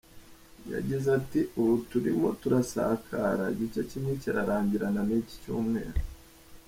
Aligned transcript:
Yagize 0.73 1.07
ati 1.19 1.39
“ubu 1.59 1.73
turimo 1.89 2.27
turasakara, 2.41 3.43
igice 3.53 3.81
kimwe 3.89 4.11
kirarangirana 4.21 5.01
n’iki 5.07 5.35
cyumweru. 5.43 6.01